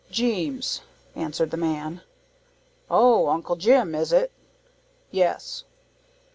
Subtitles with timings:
[0.11, 0.81] "Geemes,"
[1.15, 2.01] answered the man.
[2.89, 4.31] "Oh, Uncle Jim, is it?"
[5.11, 5.63] "Yes."